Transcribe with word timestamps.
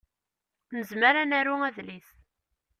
Nezmer 0.75 1.15
ad 1.21 1.27
naru 1.27 1.55
adlis. 1.67 2.09